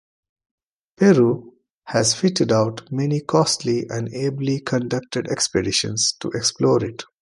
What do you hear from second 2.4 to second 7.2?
out many costly and ably-conducted expeditions to explore it.